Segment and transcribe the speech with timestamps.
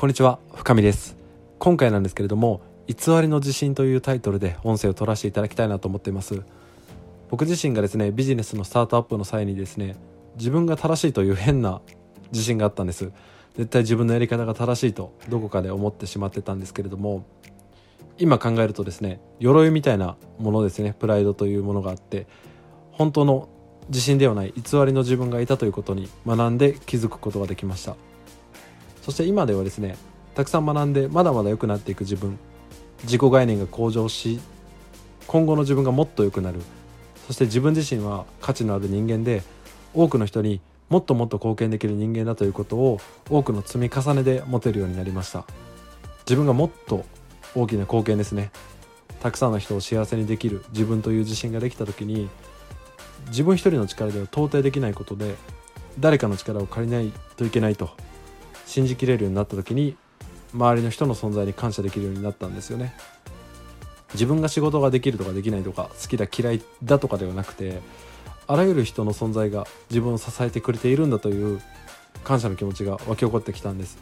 [0.00, 1.14] こんにちは深見です。
[1.58, 6.42] 今回なんですけれども偽りの自信というタイトルで音声を取らせていただきたいなと思っています。
[7.28, 9.96] 僕自身がですねビジネスのスタートアップの際にですね
[10.36, 11.82] 自分が正しいという変な
[12.32, 13.12] 自信があったんです。
[13.58, 17.26] 絶対自分のやり方が正しいとどこかで思ってしまってたんですけれども
[18.16, 22.26] 今考えるとですね鎧みたいなものですねプライドというものがあって
[22.90, 23.50] 本当の
[23.88, 27.96] 自信ではない偽りの自分がいたということに学んで気づくことができました。
[29.02, 29.96] そして今ではですね
[30.34, 32.38] たくさん学んでまだまだ良くなっていく自分
[33.04, 34.40] 自己概念が向上し
[35.26, 36.60] 今後の自分がもっと良くなる
[37.26, 39.42] そして自分自身は価値のある人間で
[39.94, 45.44] 多くの人にもっともっと貢献できる人間だということを多くの積み重ねで持てるようになりました。
[46.26, 47.04] 自分がもっと
[47.54, 48.50] 大きな貢献ですね。
[49.20, 52.28] たくさんの人を幸せにできる自分という自信ができた時に
[53.28, 55.36] 自分一人の力では到底できないことで
[56.00, 57.90] 誰かの力を借りないといけないと。
[58.70, 59.96] 信じきれるようになった時に
[60.54, 62.94] 周りの人の存在に感謝できるようになったんですよね。
[64.14, 67.80] 自分が仕事ができるとかできないとか好きだ嫌いだとかではなくて
[68.46, 71.60] あらゆる人の存在が自分を支えてくれているんだという
[72.22, 73.98] 感謝の気持ちが湧き起こってきたんです。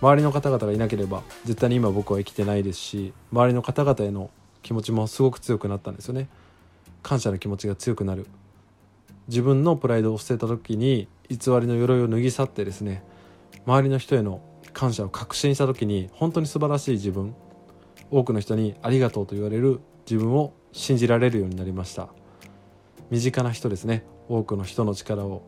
[0.00, 4.30] 周りの方々がいなければ絶対に今僕は生きてないですし周りの方々への
[4.62, 6.28] 気持ちもすごく強くなったんですよね。
[7.02, 8.26] 感謝の気持ちが強くなる。
[9.28, 13.02] 自分のプライドを捨てた時に偽りの鎧を脱ぎ去ってですね
[13.68, 14.40] 周りの人への
[14.72, 17.34] 感謝を確信した時に本当に素晴らしい自分
[18.10, 22.08] 多くの人にありがとうと言われる自分を信じられるようになりました。
[23.10, 24.06] 身近な人ですね。
[24.30, 25.42] 多くの人の力を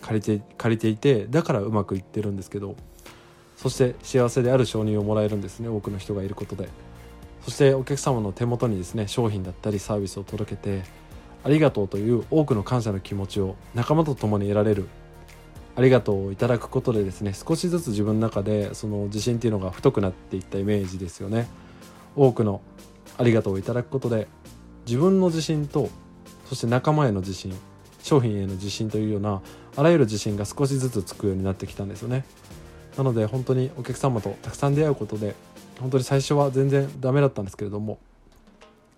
[0.00, 2.76] 借りて借りていてだからうまくいってるんですけど
[3.56, 6.68] そして幸せである承認をもらえるんですね多くの人がいることで。
[7.42, 10.84] そしてお客様の手元にですね商品だったりサービスを届けて
[11.42, 14.88] ありがとうという多くの感謝の気持ちを仲間と共に得られる
[15.76, 21.46] ありがとうをいただくことでですね少しずつ自分の中でその自信っていうのが太くなっていったイメージですよね。
[22.16, 22.62] 多くの
[23.18, 24.26] ありがとうをいただくことで
[24.86, 25.90] 自分の自信と
[26.46, 27.54] そして仲間への自信
[28.02, 29.42] 商品への自信というような
[29.76, 32.24] あらゆる自信が少しずつつくようになってきたんですよね。
[32.96, 35.34] なので本当にお客様とたくさん出会うことで
[35.80, 37.98] 本当に最初は全然ダメだったんですけれども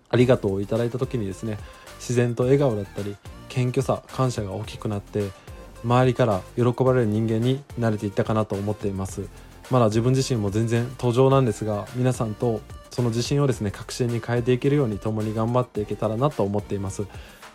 [0.09, 1.57] ありがとうをいただいた時にですね
[1.97, 3.17] 自然と笑顔だったり
[3.49, 5.29] 謙虚さ感謝が大きくなって
[5.83, 9.27] 周りから喜ばれる人間に慣れていったかなと思っています。
[9.71, 17.05] まだ自分自身も全然途上なんですが皆さんとその自信をですね確信に変えていけるように共に頑張っていけたらなと思っています。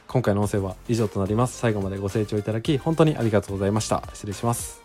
[0.06, 1.58] 今回の音声は以上となります。
[1.58, 4.02] 最後までご清聴いただき本当にありがとうございました。
[4.12, 4.83] 失礼します。